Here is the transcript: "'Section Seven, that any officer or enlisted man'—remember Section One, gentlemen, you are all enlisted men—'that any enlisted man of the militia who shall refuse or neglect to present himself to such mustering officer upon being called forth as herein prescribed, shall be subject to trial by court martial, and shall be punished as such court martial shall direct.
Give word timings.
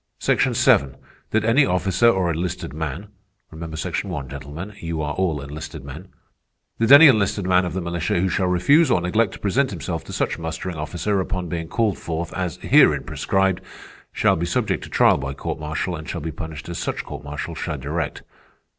"'Section 0.17 0.55
Seven, 0.55 0.97
that 1.29 1.43
any 1.43 1.63
officer 1.63 2.09
or 2.09 2.31
enlisted 2.31 2.73
man'—remember 2.73 3.77
Section 3.77 4.09
One, 4.09 4.27
gentlemen, 4.27 4.73
you 4.79 4.99
are 4.99 5.13
all 5.13 5.39
enlisted 5.41 5.83
men—'that 5.85 6.91
any 6.91 7.05
enlisted 7.07 7.45
man 7.45 7.65
of 7.65 7.73
the 7.73 7.81
militia 7.81 8.15
who 8.19 8.27
shall 8.27 8.47
refuse 8.47 8.89
or 8.89 8.99
neglect 8.99 9.33
to 9.33 9.39
present 9.39 9.69
himself 9.69 10.03
to 10.05 10.11
such 10.11 10.39
mustering 10.39 10.75
officer 10.75 11.19
upon 11.19 11.49
being 11.49 11.67
called 11.67 11.99
forth 11.99 12.33
as 12.33 12.57
herein 12.63 13.03
prescribed, 13.03 13.61
shall 14.11 14.35
be 14.35 14.47
subject 14.47 14.83
to 14.85 14.89
trial 14.89 15.19
by 15.19 15.35
court 15.35 15.59
martial, 15.59 15.95
and 15.95 16.09
shall 16.09 16.19
be 16.21 16.31
punished 16.31 16.67
as 16.67 16.79
such 16.79 17.03
court 17.03 17.23
martial 17.23 17.53
shall 17.53 17.77
direct. 17.77 18.23